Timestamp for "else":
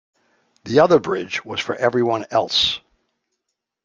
2.31-2.79